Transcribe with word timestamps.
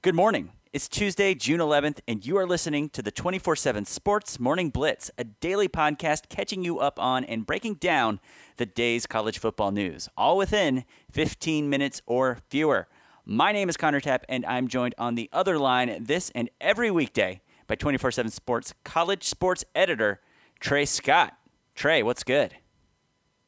Good 0.00 0.14
morning. 0.14 0.52
It's 0.72 0.86
Tuesday, 0.86 1.34
June 1.34 1.58
11th, 1.58 1.98
and 2.06 2.24
you 2.24 2.38
are 2.38 2.46
listening 2.46 2.88
to 2.90 3.02
the 3.02 3.10
24 3.10 3.56
7 3.56 3.84
Sports 3.84 4.38
Morning 4.38 4.70
Blitz, 4.70 5.10
a 5.18 5.24
daily 5.24 5.66
podcast 5.66 6.28
catching 6.28 6.62
you 6.62 6.78
up 6.78 7.00
on 7.00 7.24
and 7.24 7.44
breaking 7.44 7.74
down 7.74 8.20
the 8.58 8.64
day's 8.64 9.08
college 9.08 9.40
football 9.40 9.72
news, 9.72 10.08
all 10.16 10.36
within 10.36 10.84
15 11.10 11.68
minutes 11.68 12.00
or 12.06 12.38
fewer. 12.48 12.86
My 13.24 13.50
name 13.50 13.68
is 13.68 13.76
Connor 13.76 14.00
Tapp, 14.00 14.24
and 14.28 14.46
I'm 14.46 14.68
joined 14.68 14.94
on 14.98 15.16
the 15.16 15.28
other 15.32 15.58
line 15.58 16.04
this 16.04 16.30
and 16.32 16.48
every 16.60 16.92
weekday 16.92 17.40
by 17.66 17.74
24 17.74 18.12
7 18.12 18.30
Sports 18.30 18.74
college 18.84 19.24
sports 19.24 19.64
editor, 19.74 20.20
Trey 20.60 20.84
Scott. 20.84 21.36
Trey, 21.74 22.04
what's 22.04 22.22
good? 22.22 22.54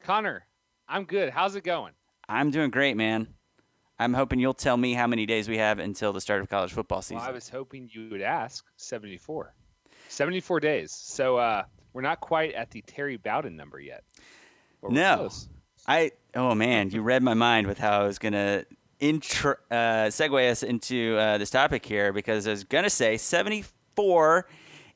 Connor, 0.01 0.45
I'm 0.89 1.05
good. 1.05 1.29
How's 1.29 1.55
it 1.55 1.63
going? 1.63 1.93
I'm 2.27 2.51
doing 2.51 2.71
great, 2.71 2.97
man. 2.97 3.29
I'm 4.01 4.15
hoping 4.15 4.39
you'll 4.39 4.55
tell 4.55 4.77
me 4.77 4.93
how 4.93 5.05
many 5.05 5.27
days 5.27 5.47
we 5.47 5.59
have 5.59 5.77
until 5.77 6.11
the 6.11 6.19
start 6.19 6.41
of 6.41 6.49
college 6.49 6.73
football 6.73 7.03
season. 7.03 7.17
Well, 7.17 7.27
I 7.27 7.31
was 7.31 7.47
hoping 7.47 7.87
you 7.93 8.09
would 8.09 8.21
ask 8.21 8.65
74. 8.77 9.53
74 10.09 10.59
days. 10.59 10.91
So 10.91 11.37
uh, 11.37 11.65
we're 11.93 12.01
not 12.01 12.19
quite 12.19 12.55
at 12.55 12.71
the 12.71 12.81
Terry 12.81 13.17
Bowden 13.17 13.55
number 13.55 13.79
yet. 13.79 14.03
No. 14.81 15.17
Close. 15.17 15.47
I 15.87 16.11
oh 16.33 16.55
man, 16.55 16.89
you 16.89 17.03
read 17.03 17.21
my 17.21 17.35
mind 17.35 17.67
with 17.67 17.77
how 17.77 18.01
I 18.01 18.07
was 18.07 18.17
gonna 18.17 18.65
intro, 18.99 19.55
uh, 19.69 20.09
segue 20.09 20.49
us 20.49 20.63
into 20.63 21.17
uh, 21.17 21.37
this 21.37 21.51
topic 21.51 21.85
here 21.85 22.11
because 22.11 22.47
I 22.47 22.51
was 22.51 22.63
gonna 22.63 22.89
say 22.89 23.17
74 23.17 24.47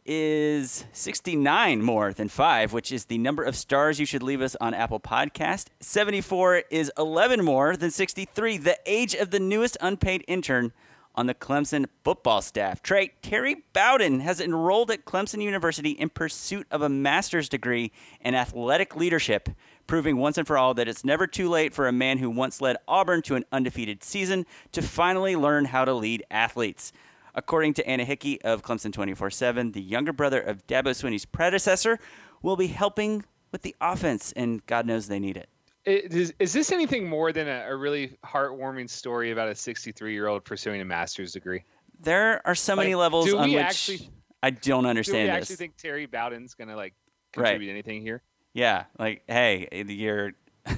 is 0.06 0.86
69 0.94 1.81
more 1.81 2.14
than 2.14 2.30
5, 2.30 2.73
which 2.73 2.92
is 2.92 3.06
the 3.06 3.17
number 3.17 3.44
of 3.44 3.56
stars 3.56 4.00
you 4.00 4.06
should 4.06 4.23
leave 4.23 4.42
us 4.42 4.56
on 4.62 4.73
Apple 4.73 5.00
Podcast. 5.00 5.67
74 5.80 6.64
is 6.70 6.92
11 6.97 7.44
more 7.44 7.75
than 7.75 7.92
63, 7.92 8.58
the 8.58 8.78
age 8.86 9.16
of 9.16 9.31
the 9.31 9.39
newest 9.39 9.78
unpaid 9.81 10.23
intern 10.28 10.72
on 11.16 11.28
the 11.28 11.34
Clemson 11.34 11.86
football 12.03 12.42
staff. 12.42 12.84
Trey, 12.84 13.14
Terry 13.22 13.64
Bowden 13.73 14.20
has 14.20 14.39
enrolled 14.39 14.92
at 14.92 15.06
Clemson 15.06 15.42
University 15.42 15.92
in 15.92 16.09
pursuit 16.09 16.67
of 16.69 16.81
a 16.81 16.90
master's 16.90 17.50
degree 17.50 17.92
in 18.22 18.36
athletic 18.36 18.95
leadership, 18.95 19.50
proving 19.88 20.17
once 20.17 20.38
and 20.38 20.45
for 20.45 20.58
all 20.58 20.73
that 20.73 20.88
it's 20.88 21.06
never 21.06 21.25
too 21.25 21.50
late 21.50 21.73
for 21.73 21.88
a 21.88 21.94
man 21.94 22.17
who 22.17 22.30
once 22.30 22.62
led 22.62 22.78
Auburn 22.88 23.22
to 23.23 23.36
an 23.36 23.45
undefeated 23.52 24.03
season 24.03 24.45
to 24.72 24.81
finally 24.81 25.36
learn 25.36 25.66
how 25.66 25.86
to 25.86 25.94
lead 25.94 26.23
athletes. 26.30 26.92
According 27.38 27.73
to 27.75 27.88
Anna 27.88 28.05
Hickey 28.05 28.41
of 28.44 28.64
Clemson 28.64 28.94
24 28.94 29.30
7, 29.30 29.73
the 29.73 29.81
younger 29.81 30.14
brother 30.14 30.39
of 30.39 30.66
Dabo 30.67 30.95
Swinney's 30.95 31.25
predecessor 31.25 32.00
will 32.41 32.55
be 32.55 32.67
helping 32.67 33.25
with 33.52 33.61
the 33.61 33.75
offense, 33.81 34.31
and 34.36 34.66
God 34.66 34.86
knows 34.86 35.08
they 35.08 35.19
need 35.19 35.36
it. 35.36 35.50
Is, 35.86 36.33
is 36.39 36.53
this 36.53 36.72
anything 36.72 37.08
more 37.08 37.31
than 37.31 37.47
a, 37.47 37.66
a 37.67 37.75
really 37.75 38.17
heartwarming 38.25 38.89
story 38.89 39.31
about 39.31 39.50
a 39.50 39.56
63 39.56 40.13
year 40.13 40.28
old 40.28 40.45
pursuing 40.45 40.81
a 40.81 40.86
master's 40.86 41.33
degree? 41.33 41.63
There 42.00 42.41
are 42.47 42.56
so 42.56 42.75
many 42.75 42.95
levels 42.95 43.31
on 43.33 43.52
which 43.52 43.59
actually, 43.59 44.09
I 44.41 44.50
don't 44.50 44.86
understand 44.86 45.17
this. 45.17 45.28
do 45.28 45.33
we 45.33 45.39
this. 45.39 45.41
actually 45.41 45.56
think 45.58 45.78
Terry 45.78 46.06
Bowden's 46.06 46.53
going 46.53 46.69
to 46.69 46.75
like 46.75 46.94
contribute 47.33 47.67
right. 47.67 47.73
anything 47.73 48.02
here? 48.02 48.23
Yeah, 48.53 48.86
like 48.97 49.23
hey, 49.28 49.68
your 49.88 50.31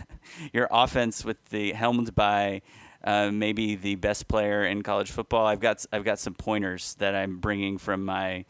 your 0.53 0.67
offense 0.71 1.23
with 1.23 1.43
the 1.45 1.71
helmed 1.73 2.15
by 2.15 2.63
uh, 3.03 3.31
maybe 3.31 3.75
the 3.75 3.95
best 3.95 4.27
player 4.27 4.65
in 4.65 4.81
college 4.81 5.11
football. 5.11 5.45
I've 5.45 5.59
got 5.59 5.85
I've 5.91 6.03
got 6.03 6.19
some 6.19 6.33
pointers 6.33 6.95
that 6.95 7.15
I'm 7.15 7.37
bringing 7.39 7.77
from 7.77 8.05
my 8.05 8.45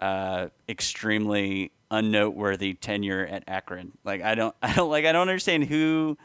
uh, 0.00 0.48
extremely 0.68 1.72
unnoteworthy 1.90 2.74
tenure 2.74 3.26
at 3.26 3.44
Akron. 3.46 3.92
Like 4.04 4.22
I 4.22 4.34
don't 4.34 4.54
I 4.62 4.74
don't 4.74 4.90
like 4.90 5.04
I 5.04 5.12
don't 5.12 5.28
understand 5.28 5.64
who 5.64 6.18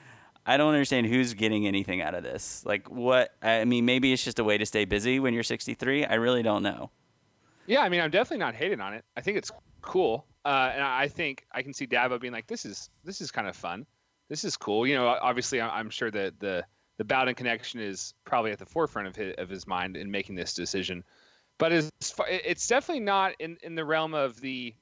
I 0.45 0.57
don't 0.57 0.73
understand 0.73 1.07
who's 1.07 1.33
getting 1.33 1.67
anything 1.67 2.01
out 2.01 2.15
of 2.15 2.23
this. 2.23 2.63
Like 2.65 2.89
what 2.89 3.35
I 3.41 3.65
mean, 3.65 3.85
maybe 3.85 4.11
it's 4.11 4.23
just 4.23 4.39
a 4.39 4.43
way 4.43 4.57
to 4.57 4.65
stay 4.65 4.85
busy 4.85 5.19
when 5.19 5.33
you're 5.33 5.43
63. 5.43 6.05
I 6.05 6.15
really 6.15 6.43
don't 6.43 6.63
know. 6.63 6.89
Yeah, 7.67 7.81
I 7.81 7.89
mean, 7.89 8.01
I'm 8.01 8.09
definitely 8.09 8.39
not 8.39 8.55
hating 8.55 8.81
on 8.81 8.95
it. 8.95 9.05
I 9.15 9.21
think 9.21 9.37
it's 9.37 9.51
cool, 9.81 10.25
uh, 10.43 10.71
and 10.73 10.81
I 10.81 11.07
think 11.07 11.45
I 11.51 11.61
can 11.61 11.71
see 11.71 11.85
Dabo 11.85 12.19
being 12.19 12.33
like, 12.33 12.47
"This 12.47 12.65
is 12.65 12.89
this 13.03 13.21
is 13.21 13.29
kind 13.29 13.47
of 13.47 13.55
fun. 13.55 13.85
This 14.27 14.43
is 14.43 14.57
cool." 14.57 14.87
You 14.87 14.95
know, 14.95 15.07
obviously, 15.07 15.61
I'm 15.61 15.91
sure 15.91 16.09
that 16.09 16.39
the 16.39 16.39
the 16.39 16.65
Bowden 17.03 17.35
connection 17.35 17.79
is 17.79 18.13
probably 18.25 18.51
at 18.51 18.59
the 18.59 18.65
forefront 18.65 19.07
of 19.07 19.15
his, 19.15 19.35
of 19.37 19.49
his 19.49 19.67
mind 19.67 19.97
in 19.97 20.11
making 20.11 20.35
this 20.35 20.53
decision. 20.53 21.03
But 21.57 21.71
it's, 21.71 21.91
it's 22.27 22.67
definitely 22.67 23.03
not 23.03 23.33
in, 23.39 23.57
in 23.63 23.75
the 23.75 23.85
realm 23.85 24.13
of 24.13 24.39
the, 24.39 24.73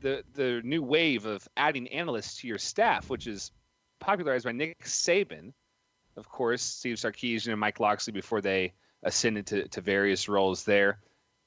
the 0.00 0.24
the 0.34 0.60
new 0.64 0.82
wave 0.82 1.26
of 1.26 1.46
adding 1.56 1.88
analysts 1.88 2.40
to 2.40 2.48
your 2.48 2.58
staff, 2.58 3.10
which 3.10 3.26
is 3.26 3.52
popularized 4.00 4.44
by 4.44 4.52
Nick 4.52 4.82
Saban, 4.84 5.52
of 6.16 6.28
course, 6.28 6.62
Steve 6.62 6.96
Sarkisian 6.96 7.52
and 7.52 7.60
Mike 7.60 7.80
Locksley 7.80 8.12
before 8.12 8.40
they 8.40 8.72
ascended 9.02 9.46
to, 9.46 9.68
to 9.68 9.80
various 9.80 10.28
roles 10.28 10.64
there. 10.64 10.98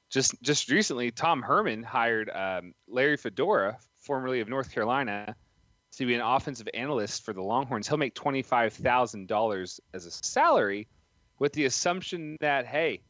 Just 0.10 0.42
just 0.42 0.70
recently, 0.70 1.12
Tom 1.12 1.42
Herman 1.42 1.84
hired 1.84 2.30
um, 2.30 2.74
Larry 2.88 3.18
Fedora, 3.18 3.78
formerly 3.98 4.40
of 4.40 4.50
North 4.50 4.72
Carolina, 4.72 5.36
to 5.98 6.06
be 6.06 6.16
an 6.16 6.22
offensive 6.22 6.68
analyst 6.74 7.24
for 7.24 7.34
the 7.34 7.42
Longhorns, 7.42 7.88
he'll 7.88 7.98
make 7.98 8.16
$25,000 8.16 9.80
as 9.94 10.06
a 10.06 10.12
salary 10.12 10.88
with 11.40 11.54
the 11.54 11.66
assumption 11.66 12.38
that, 12.40 12.66
hey, 12.66 13.02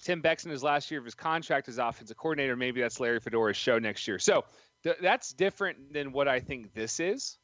Tim 0.00 0.20
Beck's 0.20 0.44
in 0.44 0.50
his 0.50 0.62
last 0.62 0.90
year 0.90 1.00
of 1.00 1.04
his 1.04 1.14
contract 1.14 1.68
as 1.68 1.78
offensive 1.78 2.16
coordinator. 2.16 2.56
Maybe 2.56 2.80
that's 2.80 3.00
Larry 3.00 3.20
Fedora's 3.20 3.56
show 3.56 3.78
next 3.78 4.06
year. 4.06 4.18
So 4.18 4.44
th- 4.82 4.98
that's 5.00 5.32
different 5.32 5.92
than 5.92 6.12
what 6.12 6.28
I 6.28 6.40
think 6.40 6.74
this 6.74 7.00
is. 7.00 7.38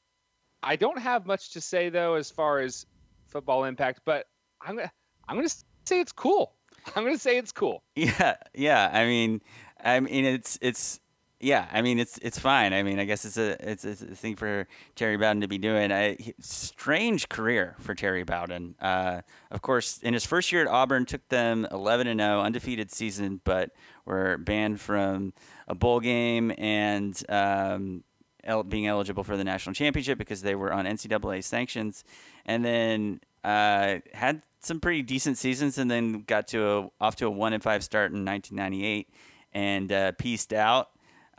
I 0.63 0.77
don't 0.77 0.99
have 0.99 1.27
much 1.27 1.53
to 1.53 1.61
say 1.61 1.89
though 1.89 2.15
as 2.15 2.31
far 2.31 2.61
as 2.61 2.85
football 3.29 3.65
impact, 3.65 4.01
but 4.05 4.27
I'm 4.61 4.77
gonna 4.77 4.93
I'm 5.27 5.37
gonna 5.37 5.49
say 5.49 6.01
it's 6.01 6.13
cool. 6.13 6.55
I'm 6.95 7.05
gonna 7.05 7.19
say 7.19 7.39
it's 7.39 7.53
cool. 7.53 7.83
Yeah, 7.97 8.37
yeah. 8.55 8.91
I 8.93 9.07
mean, 9.07 9.41
I 9.83 10.01
mean 10.01 10.27
it's 10.27 10.59
it's 10.61 11.01
yeah, 11.41 11.67
I 11.73 11.81
mean 11.81 11.99
it's 11.99 12.19
it's 12.19 12.39
fine. 12.39 12.75
I 12.75 12.83
mean, 12.83 12.99
I 12.99 13.07
guess 13.07 13.25
it's 13.25 13.39
a 13.39 13.57
it's, 13.71 13.85
a 13.85 13.95
thing 13.95 14.37
for 14.37 14.69
Terry 14.95 15.17
Bowden 15.17 15.41
to 15.41 15.49
be 15.49 15.57
doing. 15.57 15.91
A 15.91 16.19
strange 16.39 17.31
career 17.31 17.77
for 17.81 17.95
Terry 17.95 18.25
Bowden. 18.25 18.75
Uh, 18.79 19.23
of 19.51 19.63
course, 19.63 19.99
in 20.03 20.13
his 20.13 20.27
first 20.27 20.53
year 20.53 20.61
at 20.61 20.69
Auburn, 20.69 21.07
took 21.07 21.27
them 21.29 21.67
11 21.73 22.07
and 22.07 22.21
0, 22.21 22.43
undefeated 22.43 22.91
season, 22.91 23.41
but 23.45 23.71
were 24.05 24.37
banned 24.37 24.83
from 24.83 25.33
a 25.67 25.75
bowl 25.75 26.01
game 26.01 26.53
and 26.59 27.23
um, 27.31 28.05
el- 28.45 28.63
being 28.63 28.87
eligible 28.87 29.25
for 29.25 29.39
the 29.39 29.45
national 29.45 29.73
championship 29.73 30.19
because 30.19 30.43
they 30.43 30.55
were 30.55 30.73
on 30.73 30.85
NCAA 30.85 31.43
sanctions, 31.43 32.05
and 32.45 32.63
then 32.63 33.21
uh, 33.45 33.97
had 34.13 34.43
some 34.61 34.79
pretty 34.79 35.01
decent 35.01 35.39
seasons, 35.39 35.79
and 35.79 35.91
then 35.91 36.21
got 36.21 36.49
to 36.49 36.69
a, 36.69 36.91
off 37.01 37.17
to 37.17 37.27
a 37.27 37.31
one 37.31 37.55
and 37.55 37.63
five 37.63 37.83
start 37.83 38.13
in 38.13 38.27
1998, 38.27 39.09
and 39.55 39.91
uh, 39.91 40.13
pieced 40.13 40.53
out 40.53 40.91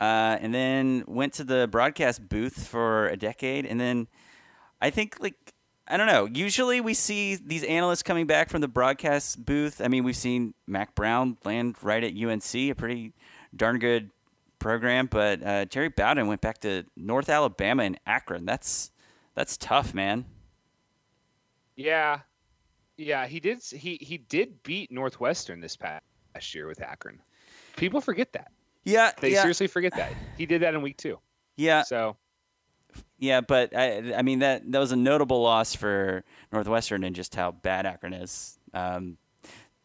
uh, 0.02 0.38
and 0.42 0.52
then 0.52 1.04
went 1.06 1.32
to 1.34 1.44
the 1.44 1.68
broadcast 1.68 2.28
booth 2.28 2.68
for 2.68 3.08
a 3.10 3.16
decade, 3.16 3.68
and 3.68 3.80
then 3.80 4.08
I 4.82 4.90
think 4.90 5.18
like 5.20 5.54
I 5.88 5.96
don't 5.96 6.08
know. 6.08 6.26
Usually 6.26 6.82
we 6.82 6.96
see 6.96 7.36
these 7.36 7.64
analysts 7.64 8.02
coming 8.02 8.26
back 8.26 8.50
from 8.50 8.62
the 8.62 8.68
broadcast 8.68 9.46
booth. 9.46 9.80
I 9.80 9.90
mean, 9.90 10.04
we've 10.04 10.16
seen 10.16 10.56
Mack 10.66 10.96
Brown 10.96 11.38
land 11.46 11.76
right 11.84 12.04
at 12.04 12.16
UNC, 12.16 12.56
a 12.56 12.74
pretty 12.74 13.14
darn 13.56 13.78
good 13.78 14.10
program, 14.58 15.06
but 15.06 15.44
uh, 15.44 15.66
Terry 15.66 15.90
Bowden 15.90 16.28
went 16.28 16.42
back 16.42 16.60
to 16.62 16.84
North 16.98 17.30
Alabama 17.30 17.84
and 17.84 18.00
Akron. 18.08 18.46
That's 18.46 18.92
that's 19.36 19.56
tough, 19.56 19.94
man. 19.94 20.26
Yeah, 21.76 22.22
yeah, 22.98 23.28
he 23.28 23.40
did. 23.40 23.62
He 23.64 24.00
he 24.02 24.18
did 24.18 24.64
beat 24.64 24.92
Northwestern 24.92 25.62
this 25.62 25.78
past 25.78 26.56
year 26.56 26.66
with 26.66 26.82
Akron. 26.82 27.22
People 27.76 28.02
forget 28.02 28.34
that. 28.34 28.52
Yeah, 28.84 29.12
they 29.20 29.32
yeah. 29.34 29.42
seriously 29.42 29.68
forget 29.68 29.94
that 29.96 30.14
he 30.38 30.46
did 30.46 30.62
that 30.62 30.74
in 30.74 30.82
week 30.82 30.98
two. 30.98 31.20
Yeah. 31.56 31.84
So. 31.84 32.18
Yeah, 33.18 33.42
but 33.42 33.76
I, 33.76 34.16
I 34.16 34.22
mean 34.24 34.40
that 34.40 34.70
that 34.72 34.80
was 34.80 34.92
a 34.92 34.96
notable 34.96 35.42
loss 35.42 35.76
for 35.76 36.24
Northwestern 36.52 37.04
and 37.04 37.16
just 37.16 37.36
how 37.36 37.52
bad 37.52 37.86
Akron 37.86 38.14
is. 38.14 38.60
Um, 38.74 39.18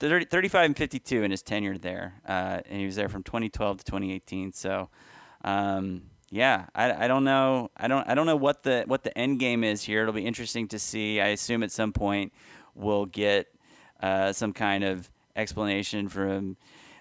30, 0.01 0.27
35 0.27 0.65
and 0.65 0.77
52 0.77 1.23
in 1.23 1.31
his 1.31 1.43
tenure 1.43 1.79
there, 1.79 2.15
uh, 2.27 2.61
and 2.69 2.81
he 2.81 2.87
was 2.87 2.97
there 2.97 3.09
from 3.09 3.23
2012 3.23 3.79
to 3.79 3.85
2018. 3.85 4.53
So, 4.53 4.91
um, 5.45 6.03
yeah, 6.31 6.67
I, 6.75 7.05
I 7.05 7.09
don't 7.09 7.25
know. 7.25 7.71
I 7.77 7.89
don't 7.89 8.09
I 8.09 8.15
don't 8.15 8.27
know 8.27 8.37
what 8.37 8.63
the 8.63 8.85
what 8.87 9.05
the 9.05 9.17
end 9.17 9.39
game 9.39 9.63
is 9.63 9.83
here. 9.83 10.03
It'll 10.03 10.13
be 10.13 10.27
interesting 10.27 10.67
to 10.69 10.79
see. 10.79 11.21
I 11.21 11.29
assume 11.29 11.63
at 11.63 11.71
some 11.71 11.93
point 11.93 12.33
we'll 12.75 13.07
get 13.07 13.47
uh, 14.03 14.33
some 14.33 14.53
kind 14.53 14.83
of 14.83 15.11
explanation 15.37 16.09
from 16.09 16.57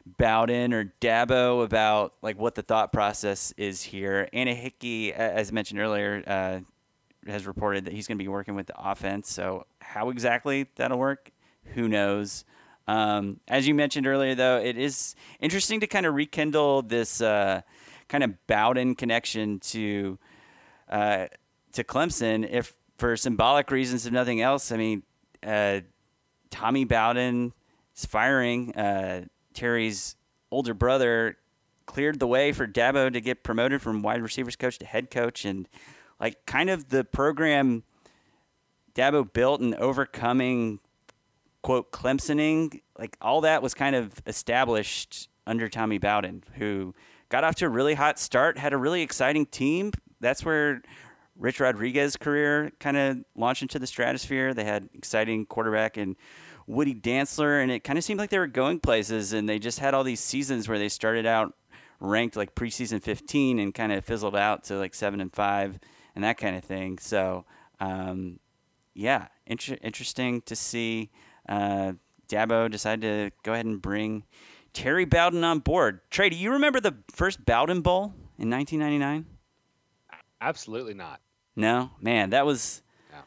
Bowden 0.06 0.74
or 0.74 0.94
Dabo 1.02 1.64
about 1.64 2.14
like 2.22 2.38
what 2.38 2.56
the 2.56 2.62
thought 2.62 2.94
process 2.94 3.54
is 3.58 3.82
here. 3.82 4.30
Anna 4.34 4.54
Hickey, 4.54 5.14
as 5.14 5.52
mentioned 5.52 5.80
earlier, 5.80 6.24
uh, 6.28 6.60
has 7.30 7.48
reported 7.48 7.86
that 7.86 7.94
he's 7.94 8.08
going 8.08 8.18
to 8.18 8.24
be 8.24 8.28
working 8.28 8.56
with 8.56 8.68
the 8.68 8.76
offense. 8.78 9.32
So 9.32 9.66
how 9.80 10.10
exactly 10.10 10.68
that'll 10.76 11.00
work, 11.00 11.32
who 11.74 11.88
knows? 11.88 12.46
Um, 12.88 13.40
as 13.48 13.68
you 13.68 13.74
mentioned 13.74 14.06
earlier, 14.06 14.36
though, 14.36 14.58
it 14.58 14.78
is 14.78 15.16
interesting 15.40 15.80
to 15.80 15.88
kind 15.88 16.06
of 16.06 16.14
rekindle 16.14 16.84
this 16.84 17.20
uh, 17.20 17.62
kind 18.08 18.24
of 18.24 18.34
Bowden 18.46 18.94
connection 18.94 19.60
to 19.60 20.20
uh, 20.90 21.26
to 21.74 21.84
Clemson, 21.84 22.48
if 22.48 22.76
for 22.98 23.18
symbolic 23.18 23.72
reasons, 23.72 24.06
if 24.06 24.14
nothing 24.14 24.40
else. 24.40 24.72
I 24.72 24.78
mean, 24.78 25.04
uh, 25.44 25.82
Tommy 26.52 26.86
Bowden 26.86 27.54
is 27.96 28.06
firing 28.06 28.76
uh, 28.76 29.26
Terry's 29.56 30.16
older 30.52 30.74
brother, 30.74 31.38
cleared 31.86 32.20
the 32.20 32.28
way 32.28 32.52
for 32.52 32.68
Dabo 32.68 33.12
to 33.12 33.22
get 33.22 33.44
promoted 33.44 33.82
from 33.82 34.02
wide 34.02 34.22
receivers 34.22 34.56
coach 34.56 34.78
to 34.80 34.86
head 34.86 35.10
coach, 35.10 35.46
and 35.46 35.68
like 36.20 36.46
kind 36.46 36.70
of 36.70 36.90
the 36.90 37.04
program 37.04 37.84
Dabo 38.94 39.32
built 39.32 39.62
and 39.62 39.76
overcoming 39.76 40.80
quote 41.62 41.92
Clemsoning, 41.92 42.82
like 42.98 43.18
all 43.22 43.42
that 43.42 43.64
was 43.64 43.74
kind 43.74 43.96
of 43.96 44.22
established 44.28 45.30
under 45.48 45.68
Tommy 45.68 45.98
Bowden, 45.98 46.44
who 46.56 46.94
got 47.30 47.44
off 47.44 47.56
to 47.56 47.66
a 47.66 47.70
really 47.70 47.96
hot 47.96 48.20
start, 48.20 48.58
had 48.58 48.72
a 48.72 48.78
really 48.78 49.02
exciting 49.02 49.46
team. 49.46 49.92
That's 50.20 50.46
where 50.46 50.82
Rich 51.38 51.60
Rodriguez's 51.60 52.18
career 52.18 52.72
kind 52.80 52.98
of 52.98 53.18
launched 53.36 53.62
into 53.62 53.80
the 53.80 53.88
stratosphere. 53.88 54.54
They 54.54 54.64
had 54.64 54.90
exciting 54.94 55.46
quarterback 55.46 55.98
and 55.98 56.16
Woody 56.68 56.96
Dantzler, 56.96 57.62
and 57.62 57.72
it 57.72 57.84
kind 57.84 57.98
of 57.98 58.04
seemed 58.04 58.20
like 58.20 58.30
they 58.30 58.40
were 58.40 58.48
going 58.48 58.80
places. 58.80 59.34
And 59.34 59.48
they 59.48 59.60
just 59.60 59.80
had 59.80 59.94
all 59.94 60.04
these 60.04 60.22
seasons 60.22 60.68
where 60.68 60.80
they 60.80 60.90
started 60.90 61.26
out 61.26 61.54
ranked 62.00 62.36
like 62.36 62.56
preseason 62.56 63.02
15 63.02 63.60
and 63.60 63.74
kind 63.74 63.92
of 63.92 64.04
fizzled 64.06 64.36
out 64.36 64.64
to 64.66 64.78
like 64.78 64.94
seven 64.94 65.20
and 65.20 65.34
five 65.34 65.80
and 66.16 66.24
that 66.24 66.38
kind 66.38 66.56
of 66.56 66.64
thing. 66.64 66.98
So, 66.98 67.46
um, 67.80 68.40
yeah, 68.94 69.28
inter- 69.46 69.78
interesting 69.82 70.42
to 70.44 70.56
see 70.56 71.12
uh, 71.48 71.94
Dabo 72.28 72.70
decided 72.72 73.02
to 73.02 73.32
go 73.44 73.54
ahead 73.54 73.66
and 73.66 73.82
bring 73.82 74.24
Terry 74.74 75.06
Bowden 75.06 75.44
on 75.44 75.60
board. 75.60 76.00
Trey, 76.10 76.30
do 76.30 76.36
you 76.36 76.52
remember 76.52 76.80
the 76.80 76.96
first 77.12 77.46
Bowden 77.46 77.82
Bowl 77.82 78.14
in 78.38 78.50
1999? 78.50 79.26
Absolutely 80.42 80.94
not. 80.94 81.22
No, 81.56 81.92
man, 82.02 82.32
that 82.32 82.46
was 82.46 82.82
Yeah. 83.12 83.22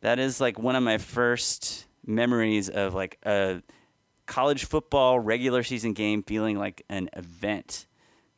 that 0.00 0.18
is 0.18 0.40
like 0.40 0.58
one 0.58 0.76
of 0.76 0.82
my 0.82 0.98
first 0.98 1.86
memories 2.04 2.68
of 2.68 2.94
like 2.94 3.18
a 3.24 3.62
college 4.26 4.64
football 4.64 5.20
regular 5.20 5.62
season 5.62 5.92
game 5.92 6.22
feeling 6.22 6.58
like 6.58 6.82
an 6.88 7.08
event. 7.14 7.86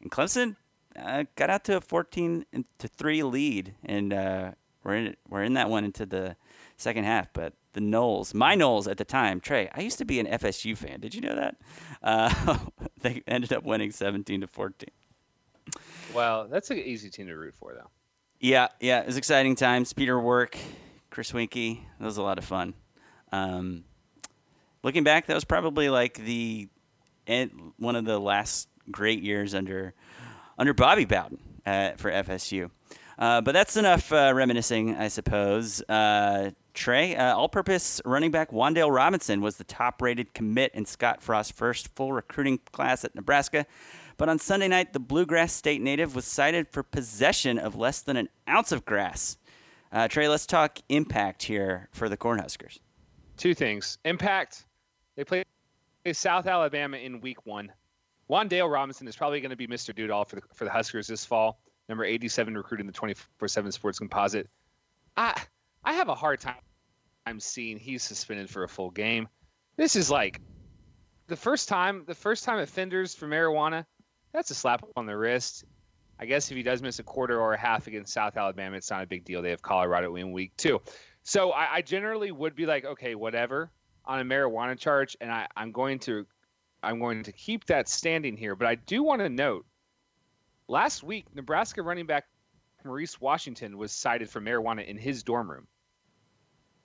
And 0.02 0.10
Clemson 0.10 0.56
uh, 0.96 1.24
got 1.36 1.50
out 1.50 1.64
to 1.64 1.76
a 1.76 1.80
14 1.80 2.44
to 2.78 2.88
three 2.88 3.22
lead, 3.22 3.74
and 3.84 4.12
uh, 4.12 4.52
we're 4.84 4.94
in 4.96 5.16
we're 5.28 5.42
in 5.44 5.54
that 5.54 5.70
one 5.70 5.84
into 5.84 6.04
the 6.06 6.36
second 6.76 7.04
half. 7.04 7.32
But 7.32 7.54
the 7.72 7.80
Noles, 7.80 8.34
my 8.34 8.54
Noles 8.56 8.90
at 8.90 8.98
the 8.98 9.04
time, 9.04 9.40
Trey, 9.40 9.70
I 9.74 9.80
used 9.80 9.98
to 9.98 10.04
be 10.04 10.18
an 10.20 10.26
FSU 10.26 10.76
fan. 10.76 11.00
Did 11.00 11.14
you 11.14 11.20
know 11.20 11.36
that? 11.36 11.56
Uh, 12.02 12.58
they 13.00 13.22
ended 13.26 13.52
up 13.52 13.62
winning 13.64 13.90
17 13.92 14.40
to 14.40 14.46
14. 14.46 14.88
Well, 16.12 16.48
that's 16.48 16.70
an 16.70 16.78
easy 16.78 17.08
team 17.10 17.28
to 17.28 17.34
root 17.34 17.54
for, 17.54 17.72
though. 17.74 17.88
Yeah, 18.40 18.68
yeah, 18.80 19.00
it 19.00 19.06
was 19.06 19.18
exciting 19.18 19.54
times. 19.54 19.92
Peter 19.92 20.18
Warrick, 20.18 20.58
Chris 21.10 21.30
Weinke, 21.32 21.80
that 21.98 22.04
was 22.06 22.16
a 22.16 22.22
lot 22.22 22.38
of 22.38 22.44
fun. 22.44 22.72
Um, 23.32 23.84
looking 24.82 25.04
back, 25.04 25.26
that 25.26 25.34
was 25.34 25.44
probably 25.44 25.90
like 25.90 26.14
the 26.14 26.68
end, 27.26 27.50
one 27.76 27.96
of 27.96 28.06
the 28.06 28.18
last 28.18 28.68
great 28.90 29.22
years 29.22 29.54
under 29.54 29.92
under 30.58 30.72
Bobby 30.72 31.04
Bowden 31.04 31.38
uh, 31.66 31.92
for 31.98 32.10
FSU. 32.10 32.70
Uh, 33.18 33.42
but 33.42 33.52
that's 33.52 33.76
enough 33.76 34.10
uh, 34.10 34.32
reminiscing, 34.34 34.96
I 34.96 35.08
suppose. 35.08 35.82
Uh, 35.82 36.52
Trey, 36.72 37.16
uh, 37.16 37.36
all-purpose 37.36 38.00
running 38.06 38.30
back 38.30 38.52
Wan'Dale 38.52 38.90
Robinson 38.94 39.42
was 39.42 39.56
the 39.56 39.64
top-rated 39.64 40.32
commit 40.32 40.74
in 40.74 40.86
Scott 40.86 41.22
Frost's 41.22 41.52
first 41.52 41.88
full 41.94 42.12
recruiting 42.14 42.58
class 42.72 43.04
at 43.04 43.14
Nebraska. 43.14 43.66
But 44.20 44.28
on 44.28 44.38
Sunday 44.38 44.68
night, 44.68 44.92
the 44.92 45.00
Bluegrass 45.00 45.50
State 45.50 45.80
native 45.80 46.14
was 46.14 46.26
cited 46.26 46.68
for 46.68 46.82
possession 46.82 47.58
of 47.58 47.74
less 47.74 48.02
than 48.02 48.18
an 48.18 48.28
ounce 48.46 48.70
of 48.70 48.84
grass. 48.84 49.38
Uh, 49.90 50.08
Trey, 50.08 50.28
let's 50.28 50.44
talk 50.44 50.78
impact 50.90 51.42
here 51.42 51.88
for 51.92 52.06
the 52.10 52.18
Cornhuskers. 52.18 52.80
Two 53.38 53.54
things. 53.54 53.96
Impact. 54.04 54.66
They 55.16 55.24
play 55.24 55.42
South 56.12 56.46
Alabama 56.46 56.98
in 56.98 57.22
week 57.22 57.46
one. 57.46 57.72
Wan'Dale 58.28 58.70
Robinson 58.70 59.08
is 59.08 59.16
probably 59.16 59.40
going 59.40 59.52
to 59.52 59.56
be 59.56 59.66
Mr. 59.66 59.94
Dude-All 59.94 60.26
for 60.26 60.36
the, 60.36 60.42
for 60.52 60.66
the 60.66 60.70
Huskers 60.70 61.06
this 61.06 61.24
fall. 61.24 61.58
Number 61.88 62.04
87 62.04 62.54
recruiting 62.54 62.86
the 62.86 62.92
24-7 62.92 63.72
Sports 63.72 63.98
Composite. 63.98 64.50
I 65.16 65.34
I 65.82 65.94
have 65.94 66.10
a 66.10 66.14
hard 66.14 66.40
time 66.40 66.60
I'm 67.24 67.40
seeing 67.40 67.78
he's 67.78 68.02
suspended 68.02 68.50
for 68.50 68.64
a 68.64 68.68
full 68.68 68.90
game. 68.90 69.28
This 69.76 69.96
is 69.96 70.10
like 70.10 70.42
the 71.26 71.36
first 71.36 71.70
time 71.70 72.04
the 72.06 72.14
first 72.14 72.44
time 72.44 72.58
offenders 72.58 73.14
for 73.14 73.26
marijuana. 73.26 73.86
That's 74.32 74.50
a 74.50 74.54
slap 74.54 74.84
on 74.96 75.06
the 75.06 75.16
wrist. 75.16 75.64
I 76.18 76.26
guess 76.26 76.50
if 76.50 76.56
he 76.56 76.62
does 76.62 76.82
miss 76.82 76.98
a 76.98 77.02
quarter 77.02 77.40
or 77.40 77.54
a 77.54 77.58
half 77.58 77.86
against 77.86 78.12
South 78.12 78.36
Alabama, 78.36 78.76
it's 78.76 78.90
not 78.90 79.02
a 79.02 79.06
big 79.06 79.24
deal. 79.24 79.40
They 79.42 79.50
have 79.50 79.62
Colorado 79.62 80.16
in 80.16 80.32
week 80.32 80.52
two. 80.56 80.80
So 81.22 81.50
I, 81.52 81.76
I 81.76 81.82
generally 81.82 82.30
would 82.30 82.54
be 82.54 82.66
like, 82.66 82.84
okay, 82.84 83.14
whatever 83.14 83.70
on 84.04 84.20
a 84.20 84.24
marijuana 84.24 84.78
charge, 84.78 85.16
and 85.20 85.30
I, 85.30 85.46
I'm 85.56 85.72
going 85.72 85.98
to 86.00 86.26
I'm 86.82 86.98
going 86.98 87.22
to 87.24 87.32
keep 87.32 87.66
that 87.66 87.88
standing 87.88 88.36
here. 88.36 88.56
But 88.56 88.68
I 88.68 88.74
do 88.74 89.02
want 89.02 89.20
to 89.20 89.28
note 89.28 89.66
last 90.68 91.02
week, 91.02 91.26
Nebraska 91.34 91.82
running 91.82 92.06
back 92.06 92.24
Maurice 92.84 93.20
Washington 93.20 93.76
was 93.76 93.92
cited 93.92 94.30
for 94.30 94.40
marijuana 94.40 94.86
in 94.86 94.96
his 94.96 95.22
dorm 95.22 95.50
room. 95.50 95.66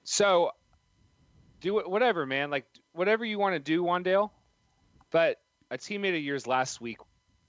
So 0.04 0.52
do 1.62 1.82
whatever, 1.86 2.26
man. 2.26 2.50
Like 2.50 2.66
whatever 2.94 3.26
you 3.26 3.40
want 3.40 3.56
to 3.56 3.60
do, 3.60 3.84
Wandale. 3.84 4.30
But 5.12 5.38
a 5.72 5.78
teammate 5.78 6.18
of 6.18 6.24
yours 6.24 6.46
last 6.46 6.82
week, 6.82 6.98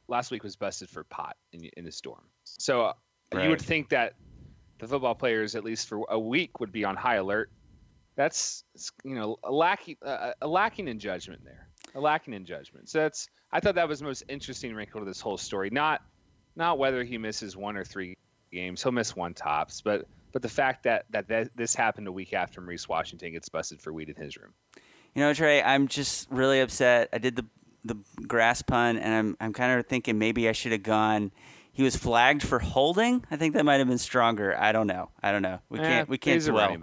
last 0.09 0.31
week 0.31 0.43
was 0.43 0.57
busted 0.57 0.89
for 0.89 1.05
pot 1.05 1.37
in, 1.53 1.65
in 1.77 1.85
his 1.85 2.01
dorm. 2.01 2.25
So 2.45 2.83
uh, 2.83 2.93
you 3.41 3.49
would 3.49 3.61
think 3.61 3.89
that 3.91 4.15
the 4.79 4.87
football 4.87 5.15
players, 5.15 5.55
at 5.55 5.65
least 5.65 5.89
for 5.89 6.05
a 6.09 6.19
week, 6.19 6.61
would 6.61 6.73
be 6.73 6.85
on 6.85 6.97
high 6.97 7.17
alert. 7.17 7.51
That's 8.15 8.65
you 9.05 9.15
know 9.15 9.37
a 9.45 9.53
lacking 9.53 9.97
uh, 10.05 10.33
a 10.41 10.49
lacking 10.49 10.89
in 10.89 10.99
judgment 10.99 11.45
there, 11.45 11.69
a 11.95 12.01
lacking 12.01 12.35
in 12.35 12.45
judgment. 12.45 12.89
So 12.89 13.01
that's 13.01 13.29
I 13.53 13.61
thought 13.61 13.75
that 13.75 13.89
was 13.89 13.99
the 13.99 14.07
most 14.07 14.25
interesting 14.29 14.75
wrinkle 14.75 15.01
to 15.01 15.07
this 15.07 15.21
whole 15.21 15.37
story. 15.37 15.71
Not 15.71 16.03
not 16.55 16.79
whether 16.79 17.05
he 17.05 17.19
misses 17.19 17.57
one 17.57 17.77
or 17.77 17.85
three 17.85 18.17
games, 18.53 18.83
he'll 18.83 18.93
miss 18.93 19.15
one 19.15 19.35
tops, 19.35 19.83
but 19.83 20.07
but 20.33 20.43
the 20.43 20.49
fact 20.49 20.85
that 20.85 21.05
that, 21.11 21.29
that 21.29 21.51
this 21.57 21.75
happened 21.75 22.07
a 22.07 22.13
week 22.13 22.33
after 22.33 22.61
Maurice 22.61 22.89
Washington 22.89 23.33
gets 23.33 23.49
busted 23.49 23.81
for 23.81 23.93
weed 23.93 24.09
in 24.09 24.17
his 24.17 24.37
room. 24.37 24.53
You 25.15 25.23
know, 25.23 25.33
Trey, 25.33 25.63
I'm 25.63 25.89
just 25.89 26.31
really 26.31 26.61
upset. 26.61 27.09
I 27.13 27.19
did 27.19 27.37
the 27.37 27.47
the 27.87 27.97
grass 28.27 28.63
pun, 28.63 28.99
and 28.99 29.15
I'm 29.15 29.37
I'm 29.41 29.53
kind 29.53 29.79
of 29.79 29.87
thinking 29.87 30.19
maybe 30.19 30.49
I 30.49 30.53
should 30.53 30.73
have 30.73 30.83
gone. 30.83 31.33
He 31.73 31.83
was 31.83 31.95
flagged 31.97 32.43
for 32.43 32.59
holding. 32.59 33.25
I 33.31 33.37
think 33.37 33.55
that 33.55 33.65
might 33.65 33.77
have 33.77 33.89
been 33.89 33.99
stronger. 33.99 34.57
I 34.59 34.73
don't 34.73 34.87
know. 34.87 35.11
I 35.23 35.31
don't 35.33 35.43
know. 35.43 35.59
We 35.69 35.79
Eh, 35.79 35.83
can't. 35.83 36.09
We 36.09 36.17
can't 36.19 36.43
dwell. 36.45 36.77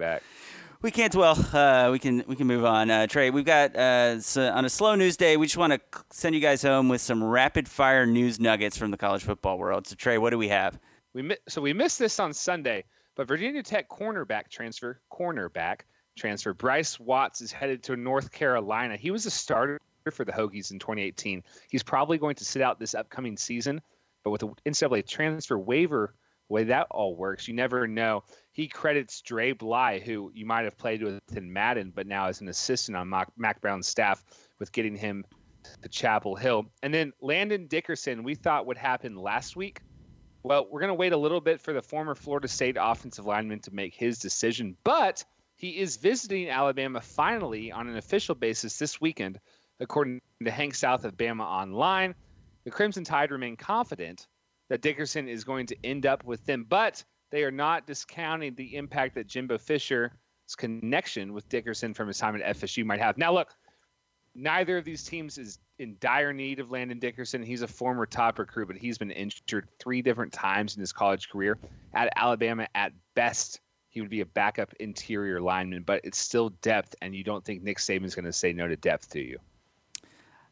We 0.81 0.91
can't 0.91 1.13
dwell. 1.13 1.37
Uh, 1.53 1.89
we 1.91 1.97
can 1.99 2.23
we 2.27 2.35
can 2.35 2.45
move 2.45 2.65
on. 2.65 2.91
Uh, 2.91 3.07
Trey, 3.07 3.29
we've 3.29 3.45
got 3.45 3.75
uh, 3.75 4.19
so 4.19 4.51
on 4.51 4.65
a 4.65 4.69
slow 4.69 4.95
news 4.95 5.15
day. 5.17 5.37
We 5.37 5.45
just 5.47 5.57
want 5.57 5.73
to 5.73 5.79
send 6.11 6.35
you 6.35 6.41
guys 6.41 6.61
home 6.61 6.89
with 6.89 6.99
some 7.01 7.23
rapid 7.23 7.69
fire 7.69 8.05
news 8.05 8.39
nuggets 8.39 8.77
from 8.77 8.91
the 8.91 8.97
college 8.97 9.23
football 9.23 9.57
world. 9.57 9.87
So 9.87 9.95
Trey, 9.95 10.17
what 10.17 10.31
do 10.31 10.37
we 10.37 10.49
have? 10.49 10.77
We 11.13 11.21
mi- 11.21 11.37
so 11.47 11.61
we 11.61 11.71
missed 11.73 11.99
this 11.99 12.19
on 12.19 12.33
Sunday, 12.33 12.83
but 13.15 13.27
Virginia 13.27 13.63
Tech 13.63 13.89
cornerback 13.89 14.49
transfer, 14.49 14.99
cornerback 15.11 15.81
transfer, 16.17 16.53
Bryce 16.53 16.99
Watts 16.99 17.39
is 17.41 17.51
headed 17.51 17.81
to 17.83 17.95
North 17.95 18.31
Carolina. 18.31 18.97
He 18.97 19.09
was 19.09 19.25
a 19.25 19.31
starter 19.31 19.79
for 20.11 20.25
the 20.25 20.31
Hokies 20.31 20.71
in 20.71 20.79
2018. 20.79 21.43
He's 21.69 21.83
probably 21.83 22.17
going 22.17 22.35
to 22.35 22.45
sit 22.45 22.61
out 22.61 22.79
this 22.79 22.95
upcoming 22.95 23.37
season, 23.37 23.81
but 24.23 24.31
with 24.31 24.41
the 24.41 24.49
NCAA 24.65 25.07
transfer 25.07 25.57
waiver, 25.57 26.15
way 26.49 26.63
that 26.65 26.87
all 26.91 27.15
works, 27.15 27.47
you 27.47 27.53
never 27.53 27.87
know. 27.87 28.23
He 28.51 28.67
credits 28.67 29.21
Dre 29.21 29.53
Bly, 29.53 29.99
who 29.99 30.31
you 30.33 30.45
might 30.45 30.65
have 30.65 30.77
played 30.77 31.01
with 31.01 31.19
in 31.35 31.51
Madden, 31.51 31.91
but 31.95 32.07
now 32.07 32.27
is 32.27 32.41
an 32.41 32.49
assistant 32.49 32.97
on 32.97 33.09
Mack, 33.09 33.29
Mack 33.37 33.61
Brown's 33.61 33.87
staff, 33.87 34.23
with 34.59 34.71
getting 34.71 34.95
him 34.95 35.25
to 35.81 35.89
Chapel 35.89 36.35
Hill. 36.35 36.65
And 36.83 36.93
then 36.93 37.13
Landon 37.21 37.67
Dickerson, 37.67 38.23
we 38.23 38.35
thought 38.35 38.65
would 38.65 38.77
happen 38.77 39.15
last 39.15 39.55
week. 39.55 39.81
Well, 40.43 40.67
we're 40.69 40.81
going 40.81 40.89
to 40.89 40.95
wait 40.95 41.13
a 41.13 41.17
little 41.17 41.39
bit 41.39 41.61
for 41.61 41.71
the 41.71 41.81
former 41.81 42.15
Florida 42.15 42.49
State 42.49 42.75
offensive 42.79 43.25
lineman 43.25 43.59
to 43.61 43.73
make 43.73 43.95
his 43.95 44.19
decision, 44.19 44.75
but 44.83 45.23
he 45.55 45.79
is 45.79 45.95
visiting 45.95 46.49
Alabama 46.49 46.99
finally 46.99 47.71
on 47.71 47.87
an 47.87 47.95
official 47.95 48.35
basis 48.35 48.77
this 48.77 48.99
weekend, 48.99 49.39
according 49.79 50.21
to 50.43 50.51
Hank 50.51 50.75
South 50.75 51.05
of 51.05 51.15
Bama 51.17 51.43
Online. 51.43 52.15
The 52.63 52.71
Crimson 52.71 53.03
Tide 53.03 53.31
remain 53.31 53.55
confident 53.55 54.27
that 54.69 54.81
Dickerson 54.81 55.27
is 55.27 55.43
going 55.43 55.65
to 55.67 55.75
end 55.83 56.05
up 56.05 56.23
with 56.23 56.45
them, 56.45 56.65
but 56.67 57.03
they 57.31 57.43
are 57.43 57.51
not 57.51 57.87
discounting 57.87 58.55
the 58.55 58.75
impact 58.75 59.15
that 59.15 59.27
Jimbo 59.27 59.57
Fisher's 59.57 60.11
connection 60.57 61.33
with 61.33 61.49
Dickerson 61.49 61.93
from 61.93 62.07
his 62.07 62.17
time 62.17 62.35
at 62.35 62.57
FSU 62.57 62.85
might 62.85 62.99
have. 62.99 63.17
Now, 63.17 63.33
look, 63.33 63.49
neither 64.35 64.77
of 64.77 64.85
these 64.85 65.03
teams 65.03 65.37
is 65.37 65.59
in 65.79 65.97
dire 65.99 66.33
need 66.33 66.59
of 66.59 66.71
Landon 66.71 66.99
Dickerson. 66.99 67.43
He's 67.43 67.61
a 67.61 67.67
former 67.67 68.05
top 68.05 68.39
recruit, 68.39 68.67
but 68.67 68.77
he's 68.77 68.97
been 68.97 69.11
injured 69.11 69.67
three 69.79 70.01
different 70.01 70.31
times 70.31 70.75
in 70.75 70.79
his 70.79 70.93
college 70.93 71.29
career. 71.29 71.57
At 71.93 72.13
Alabama, 72.15 72.67
at 72.75 72.93
best, 73.15 73.59
he 73.89 74.01
would 74.01 74.09
be 74.09 74.21
a 74.21 74.25
backup 74.25 74.73
interior 74.79 75.39
lineman, 75.41 75.83
but 75.83 76.01
it's 76.03 76.17
still 76.17 76.49
depth, 76.61 76.95
and 77.01 77.15
you 77.15 77.23
don't 77.23 77.43
think 77.43 77.61
Nick 77.61 77.77
Saban's 77.77 78.15
going 78.15 78.25
to 78.25 78.33
say 78.33 78.53
no 78.53 78.67
to 78.67 78.75
depth 78.75 79.09
do 79.09 79.19
you. 79.19 79.37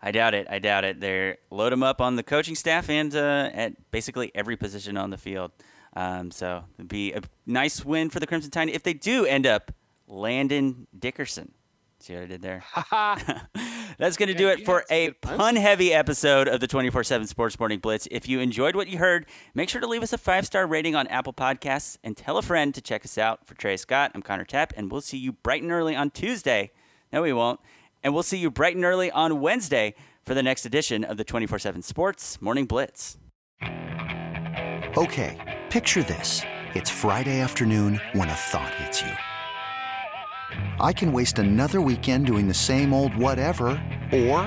I 0.02 0.12
doubt 0.12 0.34
it. 0.34 0.48
I 0.50 0.60
doubt 0.60 0.84
it. 0.84 1.00
They 1.00 1.38
load 1.52 1.74
him 1.74 1.84
up 1.84 2.02
on 2.02 2.16
the 2.16 2.24
coaching 2.24 2.56
staff 2.56 2.90
and 2.90 3.16
uh, 3.16 3.50
at 3.54 3.92
basically 3.92 4.32
every 4.34 4.58
position 4.58 4.98
on 4.98 5.12
the 5.12 5.18
field. 5.18 5.52
Um, 5.96 6.32
so 6.32 6.64
it'd 6.78 6.88
be 6.88 7.14
a 7.14 7.22
nice 7.46 7.86
win 7.86 8.10
for 8.10 8.20
the 8.20 8.28
Crimson 8.28 8.50
Tide 8.50 8.70
if 8.70 8.84
they 8.84 8.94
do 8.94 9.26
end 9.26 9.46
up 9.46 9.72
Landon 10.08 10.88
Dickerson. 10.98 11.54
See 12.00 12.16
what 12.16 12.24
I 12.24 12.26
did 12.26 12.42
there? 12.42 12.64
That's 14.00 14.18
going 14.18 14.30
to 14.30 14.34
do 14.34 14.50
it 14.50 14.66
for 14.66 14.84
a 14.90 15.12
pun 15.12 15.56
heavy 15.56 15.94
episode 15.94 16.48
of 16.48 16.60
the 16.60 16.66
24 16.66 17.04
7 17.04 17.28
Sports 17.28 17.60
Morning 17.60 17.78
Blitz. 17.78 18.08
If 18.10 18.28
you 18.28 18.40
enjoyed 18.40 18.76
what 18.76 18.88
you 18.88 18.98
heard, 18.98 19.28
make 19.54 19.70
sure 19.70 19.82
to 19.82 19.88
leave 19.88 20.02
us 20.02 20.12
a 20.12 20.18
five 20.18 20.48
star 20.48 20.66
rating 20.66 20.96
on 20.96 21.06
Apple 21.08 21.34
Podcasts 21.34 21.98
and 22.04 22.18
tell 22.18 22.40
a 22.40 22.42
friend 22.42 22.74
to 22.74 22.82
check 22.82 23.06
us 23.06 23.20
out. 23.20 23.46
For 23.46 23.54
Trey 23.54 23.78
Scott, 23.78 24.12
I'm 24.16 24.24
Connor 24.24 24.46
Tapp, 24.46 24.74
and 24.76 24.92
we'll 24.92 25.02
see 25.02 25.18
you 25.18 25.34
bright 25.34 25.62
and 25.62 25.72
early 25.72 25.96
on 25.96 26.10
Tuesday. 26.10 26.72
No, 27.14 27.22
we 27.22 27.34
won't. 27.34 27.60
And 28.04 28.14
we'll 28.14 28.24
see 28.24 28.38
you 28.38 28.50
bright 28.52 28.76
and 28.76 28.86
early 28.86 29.12
on 29.12 29.42
Wednesday 29.42 29.96
for 30.24 30.34
the 30.34 30.44
next 30.44 30.66
edition 30.66 31.04
of 31.04 31.18
the 31.18 31.24
24 31.24 31.60
7 31.60 31.82
Sports 31.82 32.42
Morning 32.42 32.66
Blitz. 32.66 33.18
Okay, 34.98 35.60
picture 35.70 36.04
this. 36.04 36.42
It's 36.74 36.90
Friday 36.90 37.40
afternoon 37.40 38.00
when 38.14 38.30
a 38.30 38.34
thought 38.34 38.74
hits 38.76 39.02
you. 39.02 39.12
I 40.80 40.94
can 40.94 41.14
waste 41.14 41.40
another 41.40 41.80
weekend 41.80 42.26
doing 42.26 42.48
the 42.48 42.54
same 42.54 42.94
old 42.94 43.16
whatever, 43.16 43.68
or 44.12 44.40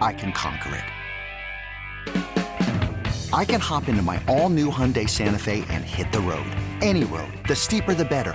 I 0.00 0.14
can 0.16 0.32
conquer 0.32 0.74
it. 0.74 0.84
I 3.32 3.44
can 3.44 3.60
hop 3.60 3.88
into 3.88 4.02
my 4.02 4.22
all 4.26 4.48
new 4.48 4.70
Hyundai 4.70 5.08
Santa 5.08 5.38
Fe 5.38 5.64
and 5.68 5.84
hit 5.84 6.10
the 6.10 6.20
road. 6.20 6.50
Any 6.80 7.04
road. 7.04 7.32
The 7.46 7.54
steeper, 7.54 7.94
the 7.94 8.04
better. 8.04 8.34